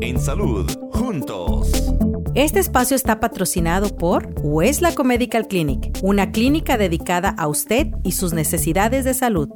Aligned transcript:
En 0.00 0.20
salud, 0.20 0.70
juntos. 0.92 1.72
Este 2.34 2.60
espacio 2.60 2.94
está 2.94 3.18
patrocinado 3.18 3.96
por 3.96 4.32
Weslaco 4.42 5.02
Medical 5.02 5.48
Clinic, 5.48 5.98
una 6.02 6.30
clínica 6.30 6.78
dedicada 6.78 7.30
a 7.30 7.48
usted 7.48 7.88
y 8.04 8.12
sus 8.12 8.32
necesidades 8.32 9.04
de 9.04 9.14
salud. 9.14 9.48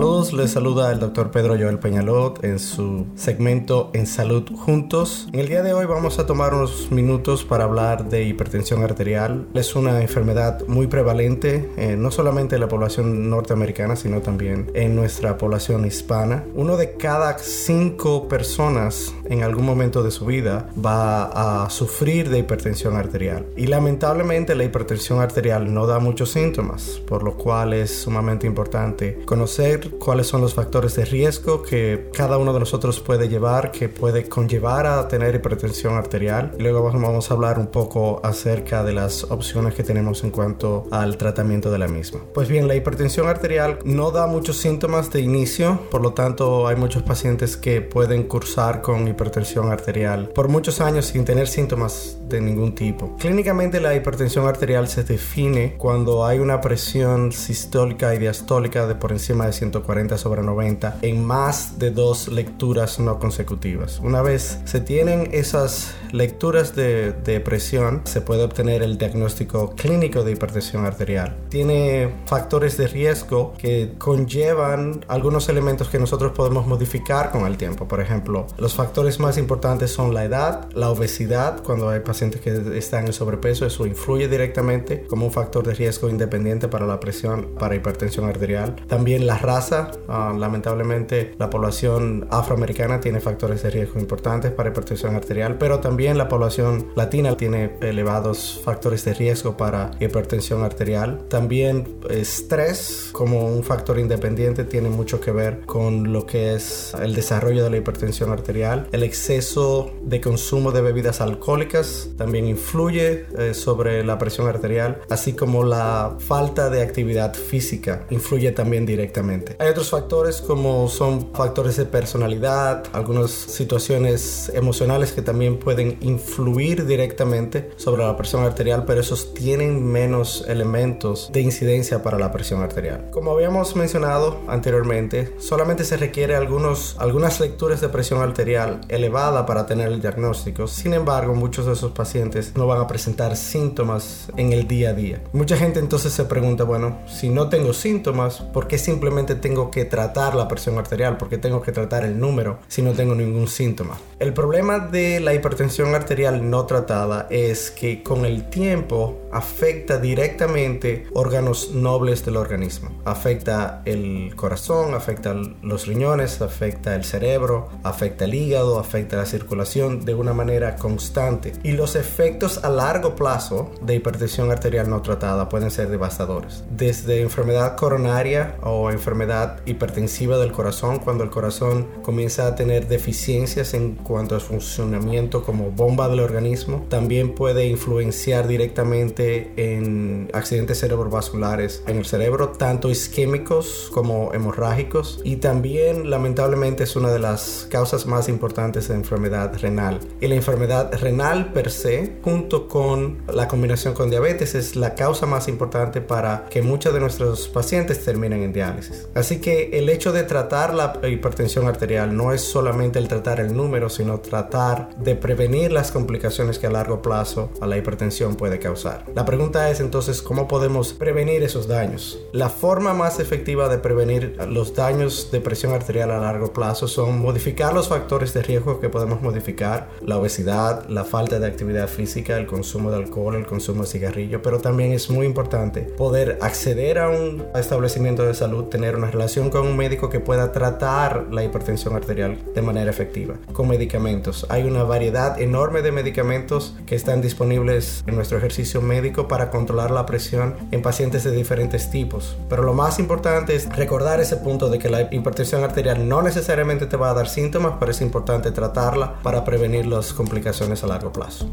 Saludos, 0.00 0.32
les 0.32 0.50
saluda 0.52 0.92
el 0.92 0.98
doctor 0.98 1.30
Pedro 1.30 1.58
Joel 1.58 1.78
Peñalot 1.78 2.42
en 2.42 2.58
su 2.58 3.04
segmento 3.16 3.90
En 3.92 4.06
Salud 4.06 4.44
Juntos. 4.56 5.28
En 5.34 5.40
el 5.40 5.48
día 5.48 5.62
de 5.62 5.74
hoy 5.74 5.84
vamos 5.84 6.18
a 6.18 6.24
tomar 6.24 6.54
unos 6.54 6.90
minutos 6.90 7.44
para 7.44 7.64
hablar 7.64 8.08
de 8.08 8.24
hipertensión 8.24 8.82
arterial. 8.82 9.46
Es 9.52 9.76
una 9.76 10.00
enfermedad 10.00 10.66
muy 10.66 10.86
prevalente, 10.86 11.70
eh, 11.76 11.96
no 11.98 12.10
solamente 12.10 12.54
en 12.54 12.62
la 12.62 12.68
población 12.68 13.28
norteamericana, 13.28 13.94
sino 13.94 14.22
también 14.22 14.70
en 14.72 14.96
nuestra 14.96 15.36
población 15.36 15.84
hispana. 15.84 16.46
Uno 16.54 16.78
de 16.78 16.94
cada 16.94 17.36
cinco 17.36 18.26
personas 18.26 19.14
en 19.30 19.44
algún 19.44 19.64
momento 19.64 20.02
de 20.02 20.10
su 20.10 20.26
vida 20.26 20.68
va 20.84 21.64
a 21.64 21.70
sufrir 21.70 22.28
de 22.28 22.38
hipertensión 22.38 22.96
arterial. 22.96 23.46
Y 23.56 23.68
lamentablemente 23.68 24.54
la 24.54 24.64
hipertensión 24.64 25.20
arterial 25.20 25.72
no 25.72 25.86
da 25.86 26.00
muchos 26.00 26.32
síntomas, 26.32 27.00
por 27.06 27.22
lo 27.22 27.36
cual 27.36 27.72
es 27.72 28.02
sumamente 28.02 28.46
importante 28.46 29.22
conocer 29.24 29.90
cuáles 29.98 30.26
son 30.26 30.40
los 30.40 30.54
factores 30.54 30.96
de 30.96 31.04
riesgo 31.04 31.62
que 31.62 32.10
cada 32.12 32.38
uno 32.38 32.52
de 32.52 32.60
nosotros 32.60 32.98
puede 33.00 33.28
llevar, 33.28 33.70
que 33.70 33.88
puede 33.88 34.28
conllevar 34.28 34.86
a 34.86 35.06
tener 35.06 35.36
hipertensión 35.36 35.94
arterial. 35.94 36.52
Y 36.58 36.62
luego 36.62 36.82
vamos 36.82 37.30
a 37.30 37.34
hablar 37.34 37.58
un 37.58 37.68
poco 37.68 38.20
acerca 38.24 38.82
de 38.82 38.92
las 38.92 39.24
opciones 39.24 39.74
que 39.74 39.84
tenemos 39.84 40.24
en 40.24 40.32
cuanto 40.32 40.88
al 40.90 41.16
tratamiento 41.16 41.70
de 41.70 41.78
la 41.78 41.86
misma. 41.86 42.20
Pues 42.34 42.48
bien, 42.48 42.66
la 42.66 42.74
hipertensión 42.74 43.28
arterial 43.28 43.78
no 43.84 44.10
da 44.10 44.26
muchos 44.26 44.56
síntomas 44.56 45.12
de 45.12 45.20
inicio, 45.20 45.78
por 45.90 46.00
lo 46.00 46.14
tanto 46.14 46.66
hay 46.66 46.74
muchos 46.74 47.04
pacientes 47.04 47.56
que 47.56 47.80
pueden 47.80 48.24
cursar 48.24 48.82
con 48.82 49.06
hipertensión 49.06 49.19
arterial 49.26 50.28
por 50.28 50.48
muchos 50.48 50.80
años 50.80 51.06
sin 51.06 51.24
tener 51.24 51.48
síntomas 51.48 52.18
de 52.28 52.40
ningún 52.40 52.74
tipo. 52.74 53.16
Clínicamente 53.18 53.80
la 53.80 53.94
hipertensión 53.94 54.46
arterial 54.46 54.88
se 54.88 55.04
define 55.04 55.74
cuando 55.76 56.24
hay 56.24 56.38
una 56.38 56.60
presión 56.60 57.32
sistólica 57.32 58.14
y 58.14 58.18
diastólica 58.18 58.86
de 58.86 58.94
por 58.94 59.12
encima 59.12 59.46
de 59.46 59.52
140 59.52 60.16
sobre 60.18 60.42
90 60.42 60.98
en 61.02 61.24
más 61.24 61.78
de 61.78 61.90
dos 61.90 62.28
lecturas 62.28 62.98
no 63.00 63.18
consecutivas. 63.18 64.00
Una 64.00 64.22
vez 64.22 64.60
se 64.64 64.80
tienen 64.80 65.28
esas 65.32 65.94
lecturas 66.12 66.74
de, 66.74 67.12
de 67.12 67.40
presión, 67.40 68.02
se 68.04 68.20
puede 68.20 68.42
obtener 68.42 68.82
el 68.82 68.98
diagnóstico 68.98 69.74
clínico 69.76 70.24
de 70.24 70.32
hipertensión 70.32 70.86
arterial. 70.86 71.36
Tiene 71.48 72.14
factores 72.26 72.76
de 72.76 72.86
riesgo 72.86 73.54
que 73.58 73.94
conllevan 73.98 75.04
algunos 75.08 75.48
elementos 75.48 75.88
que 75.88 75.98
nosotros 75.98 76.32
podemos 76.32 76.66
modificar 76.66 77.30
con 77.30 77.46
el 77.46 77.56
tiempo. 77.56 77.86
Por 77.86 78.00
ejemplo, 78.00 78.46
los 78.58 78.74
factores 78.74 79.09
más 79.18 79.38
importantes 79.38 79.90
son 79.90 80.14
la 80.14 80.24
edad, 80.24 80.68
la 80.74 80.90
obesidad, 80.90 81.62
cuando 81.62 81.88
hay 81.88 82.00
pacientes 82.00 82.40
que 82.40 82.78
están 82.78 83.06
en 83.06 83.12
sobrepeso, 83.12 83.66
eso 83.66 83.86
influye 83.86 84.28
directamente 84.28 85.06
como 85.08 85.26
un 85.26 85.32
factor 85.32 85.66
de 85.66 85.74
riesgo 85.74 86.08
independiente 86.08 86.68
para 86.68 86.86
la 86.86 87.00
presión, 87.00 87.54
para 87.58 87.74
hipertensión 87.74 88.26
arterial. 88.26 88.76
También 88.86 89.26
la 89.26 89.38
raza 89.38 89.90
Ah, 90.08 90.34
lamentablemente 90.36 91.34
la 91.38 91.50
población 91.50 92.26
afroamericana 92.30 93.00
tiene 93.00 93.20
factores 93.20 93.62
de 93.62 93.70
riesgo 93.70 94.00
importantes 94.00 94.50
para 94.50 94.70
hipertensión 94.70 95.14
arterial, 95.14 95.56
pero 95.58 95.80
también 95.80 96.18
la 96.18 96.28
población 96.28 96.86
latina 96.96 97.36
tiene 97.36 97.76
elevados 97.80 98.60
factores 98.64 99.04
de 99.04 99.14
riesgo 99.14 99.56
para 99.56 99.92
hipertensión 100.00 100.62
arterial. 100.62 101.22
También 101.28 102.00
estrés 102.08 103.10
como 103.12 103.46
un 103.46 103.62
factor 103.62 103.98
independiente 103.98 104.64
tiene 104.64 104.90
mucho 104.90 105.20
que 105.20 105.30
ver 105.30 105.60
con 105.66 106.12
lo 106.12 106.26
que 106.26 106.54
es 106.54 106.92
el 107.00 107.14
desarrollo 107.14 107.64
de 107.64 107.70
la 107.70 107.76
hipertensión 107.76 108.32
arterial. 108.32 108.88
El 108.92 108.99
exceso 109.02 109.90
de 110.02 110.20
consumo 110.20 110.72
de 110.72 110.80
bebidas 110.80 111.20
alcohólicas 111.20 112.10
también 112.16 112.46
influye 112.46 113.26
eh, 113.38 113.54
sobre 113.54 114.04
la 114.04 114.18
presión 114.18 114.46
arterial, 114.46 115.00
así 115.08 115.32
como 115.32 115.64
la 115.64 116.16
falta 116.18 116.70
de 116.70 116.82
actividad 116.82 117.34
física 117.34 118.06
influye 118.10 118.52
también 118.52 118.86
directamente. 118.86 119.56
Hay 119.58 119.68
otros 119.68 119.90
factores 119.90 120.40
como 120.40 120.88
son 120.88 121.32
factores 121.32 121.76
de 121.76 121.84
personalidad, 121.84 122.84
algunas 122.92 123.30
situaciones 123.30 124.50
emocionales 124.54 125.12
que 125.12 125.22
también 125.22 125.58
pueden 125.58 125.98
influir 126.00 126.86
directamente 126.86 127.70
sobre 127.76 128.02
la 128.02 128.16
presión 128.16 128.44
arterial, 128.44 128.84
pero 128.86 129.00
esos 129.00 129.34
tienen 129.34 129.84
menos 129.84 130.44
elementos 130.48 131.30
de 131.32 131.40
incidencia 131.40 132.02
para 132.02 132.18
la 132.18 132.32
presión 132.32 132.62
arterial. 132.62 133.08
Como 133.10 133.32
habíamos 133.32 133.76
mencionado 133.76 134.40
anteriormente, 134.48 135.32
solamente 135.38 135.84
se 135.84 135.96
requiere 135.96 136.34
algunos, 136.34 136.96
algunas 136.98 137.40
lecturas 137.40 137.80
de 137.80 137.88
presión 137.88 138.22
arterial 138.22 138.79
elevada 138.88 139.46
para 139.46 139.66
tener 139.66 139.88
el 139.88 140.00
diagnóstico. 140.00 140.66
Sin 140.66 140.94
embargo, 140.94 141.34
muchos 141.34 141.66
de 141.66 141.72
esos 141.72 141.92
pacientes 141.92 142.52
no 142.56 142.66
van 142.66 142.80
a 142.80 142.86
presentar 142.86 143.36
síntomas 143.36 144.28
en 144.36 144.52
el 144.52 144.66
día 144.66 144.90
a 144.90 144.92
día. 144.94 145.22
Mucha 145.32 145.56
gente 145.56 145.80
entonces 145.80 146.12
se 146.12 146.24
pregunta, 146.24 146.64
bueno, 146.64 146.98
si 147.08 147.28
no 147.28 147.48
tengo 147.48 147.72
síntomas, 147.72 148.40
¿por 148.40 148.66
qué 148.66 148.78
simplemente 148.78 149.34
tengo 149.34 149.70
que 149.70 149.84
tratar 149.84 150.34
la 150.34 150.48
presión 150.48 150.78
arterial, 150.78 151.16
porque 151.16 151.38
tengo 151.38 151.62
que 151.62 151.72
tratar 151.72 152.04
el 152.04 152.18
número 152.18 152.58
si 152.68 152.82
no 152.82 152.92
tengo 152.92 153.14
ningún 153.14 153.48
síntoma. 153.48 153.98
El 154.18 154.34
problema 154.34 154.78
de 154.78 155.20
la 155.20 155.34
hipertensión 155.34 155.94
arterial 155.94 156.50
no 156.50 156.66
tratada 156.66 157.26
es 157.30 157.70
que 157.70 158.02
con 158.02 158.24
el 158.24 158.50
tiempo 158.50 159.18
afecta 159.32 159.98
directamente 159.98 161.06
órganos 161.14 161.70
nobles 161.72 162.24
del 162.24 162.36
organismo. 162.36 162.90
Afecta 163.04 163.82
el 163.84 164.34
corazón, 164.36 164.94
afecta 164.94 165.34
los 165.34 165.86
riñones, 165.86 166.42
afecta 166.42 166.94
el 166.94 167.04
cerebro, 167.04 167.68
afecta 167.82 168.26
el 168.26 168.34
hígado, 168.34 168.69
afecta 168.78 169.16
la 169.16 169.26
circulación 169.26 170.04
de 170.04 170.14
una 170.14 170.32
manera 170.32 170.76
constante. 170.76 171.52
Y 171.62 171.72
los 171.72 171.96
efectos 171.96 172.64
a 172.64 172.70
largo 172.70 173.16
plazo 173.16 173.70
de 173.82 173.96
hipertensión 173.96 174.50
arterial 174.50 174.88
no 174.88 175.02
tratada 175.02 175.48
pueden 175.48 175.70
ser 175.70 175.88
devastadores. 175.88 176.64
Desde 176.70 177.22
enfermedad 177.22 177.76
coronaria 177.76 178.56
o 178.62 178.90
enfermedad 178.90 179.60
hipertensiva 179.66 180.38
del 180.38 180.52
corazón, 180.52 180.98
cuando 180.98 181.24
el 181.24 181.30
corazón 181.30 181.88
comienza 182.02 182.46
a 182.46 182.54
tener 182.54 182.88
deficiencias 182.88 183.74
en 183.74 183.94
cuanto 183.94 184.36
a 184.36 184.40
funcionamiento 184.40 185.42
como 185.42 185.70
bomba 185.70 186.08
del 186.08 186.20
organismo, 186.20 186.86
también 186.88 187.34
puede 187.34 187.66
influenciar 187.66 188.46
directamente 188.46 189.52
en 189.56 190.28
accidentes 190.32 190.80
cerebrovasculares 190.80 191.82
en 191.86 191.98
el 191.98 192.06
cerebro, 192.06 192.50
tanto 192.50 192.90
isquémicos 192.90 193.90
como 193.92 194.32
hemorrágicos, 194.32 195.20
y 195.24 195.36
también 195.36 196.10
lamentablemente 196.10 196.84
es 196.84 196.96
una 196.96 197.10
de 197.10 197.18
las 197.18 197.66
causas 197.70 198.06
más 198.06 198.28
importantes 198.28 198.59
de 198.60 198.94
enfermedad 198.94 199.58
renal. 199.58 200.00
Y 200.20 200.28
la 200.28 200.34
enfermedad 200.34 200.92
renal 201.00 201.50
per 201.52 201.70
se, 201.70 202.18
junto 202.22 202.68
con 202.68 203.22
la 203.32 203.48
combinación 203.48 203.94
con 203.94 204.10
diabetes, 204.10 204.54
es 204.54 204.76
la 204.76 204.94
causa 204.94 205.24
más 205.24 205.48
importante 205.48 206.02
para 206.02 206.46
que 206.50 206.60
muchos 206.60 206.92
de 206.92 207.00
nuestros 207.00 207.48
pacientes 207.48 208.04
terminen 208.04 208.42
en 208.42 208.52
diálisis. 208.52 209.08
Así 209.14 209.40
que 209.40 209.70
el 209.78 209.88
hecho 209.88 210.12
de 210.12 210.24
tratar 210.24 210.74
la 210.74 211.00
hipertensión 211.08 211.66
arterial 211.66 212.14
no 212.14 212.32
es 212.32 212.42
solamente 212.42 212.98
el 212.98 213.08
tratar 213.08 213.40
el 213.40 213.56
número, 213.56 213.88
sino 213.88 214.20
tratar 214.20 214.94
de 214.96 215.16
prevenir 215.16 215.72
las 215.72 215.90
complicaciones 215.90 216.58
que 216.58 216.66
a 216.66 216.70
largo 216.70 217.00
plazo 217.00 217.50
a 217.62 217.66
la 217.66 217.78
hipertensión 217.78 218.36
puede 218.36 218.58
causar. 218.58 219.06
La 219.14 219.24
pregunta 219.24 219.70
es 219.70 219.80
entonces 219.80 220.20
cómo 220.20 220.46
podemos 220.48 220.92
prevenir 220.92 221.42
esos 221.42 221.66
daños. 221.66 222.20
La 222.32 222.50
forma 222.50 222.92
más 222.92 223.20
efectiva 223.20 223.68
de 223.68 223.78
prevenir 223.78 224.36
los 224.48 224.74
daños 224.74 225.30
de 225.32 225.40
presión 225.40 225.72
arterial 225.72 226.10
a 226.10 226.18
largo 226.18 226.52
plazo 226.52 226.88
son 226.88 227.20
modificar 227.20 227.72
los 227.72 227.88
factores 227.88 228.34
de 228.34 228.42
riesgo 228.50 228.80
que 228.80 228.88
podemos 228.88 229.22
modificar, 229.22 229.88
la 230.00 230.18
obesidad, 230.18 230.88
la 230.88 231.04
falta 231.04 231.38
de 231.38 231.46
actividad 231.46 231.86
física, 231.86 232.36
el 232.36 232.48
consumo 232.48 232.90
de 232.90 232.96
alcohol, 232.96 233.36
el 233.36 233.46
consumo 233.46 233.82
de 233.82 233.88
cigarrillo, 233.88 234.42
pero 234.42 234.58
también 234.58 234.90
es 234.90 235.08
muy 235.08 235.24
importante 235.24 235.82
poder 235.82 236.36
acceder 236.40 236.98
a 236.98 237.08
un 237.08 237.44
establecimiento 237.54 238.26
de 238.26 238.34
salud, 238.34 238.64
tener 238.64 238.96
una 238.96 239.08
relación 239.08 239.50
con 239.50 239.68
un 239.68 239.76
médico 239.76 240.10
que 240.10 240.18
pueda 240.18 240.50
tratar 240.50 241.28
la 241.30 241.44
hipertensión 241.44 241.94
arterial 241.94 242.38
de 242.52 242.62
manera 242.62 242.90
efectiva 242.90 243.36
con 243.52 243.68
medicamentos. 243.68 244.44
Hay 244.48 244.64
una 244.64 244.82
variedad 244.82 245.40
enorme 245.40 245.82
de 245.82 245.92
medicamentos 245.92 246.74
que 246.86 246.96
están 246.96 247.20
disponibles 247.20 248.02
en 248.08 248.16
nuestro 248.16 248.36
ejercicio 248.38 248.82
médico 248.82 249.28
para 249.28 249.50
controlar 249.50 249.92
la 249.92 250.06
presión 250.06 250.56
en 250.72 250.82
pacientes 250.82 251.22
de 251.22 251.30
diferentes 251.30 251.88
tipos. 251.90 252.36
Pero 252.48 252.64
lo 252.64 252.74
más 252.74 252.98
importante 252.98 253.54
es 253.54 253.68
recordar 253.76 254.18
ese 254.18 254.38
punto 254.38 254.68
de 254.70 254.80
que 254.80 254.90
la 254.90 255.02
hipertensión 255.02 255.62
arterial 255.62 256.08
no 256.08 256.20
necesariamente 256.20 256.86
te 256.86 256.96
va 256.96 257.10
a 257.10 257.14
dar 257.14 257.28
síntomas, 257.28 257.74
pero 257.78 257.92
es 257.92 258.00
importante 258.00 258.39
tratarla 258.40 259.20
para 259.22 259.44
prevenir 259.44 259.86
las 259.86 260.14
complicaciones 260.14 260.82
a 260.82 260.86
largo 260.86 261.12
plazo. 261.12 261.50